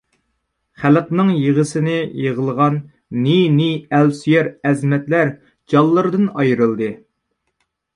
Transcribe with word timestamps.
خەلقنىڭ 0.83 1.29
يىغىسىنى 1.39 1.99
يىغلىغان 2.23 2.81
نى-نى 3.27 3.71
ئەل 3.93 4.13
سۆيەر 4.25 4.53
ئەزىمەتلەر 4.67 5.35
جانلىرىدىن 5.75 6.31
ئايرىلدى. 6.35 6.95